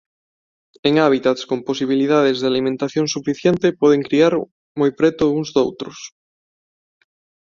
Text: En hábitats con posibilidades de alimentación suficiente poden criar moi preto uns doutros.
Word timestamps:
En 0.87 0.93
hábitats 1.03 1.43
con 1.49 1.59
posibilidades 1.69 2.37
de 2.41 2.47
alimentación 2.51 3.05
suficiente 3.15 3.67
poden 3.81 4.01
criar 4.07 4.33
moi 4.79 4.91
preto 4.99 5.23
uns 5.39 5.49
doutros. 5.57 5.97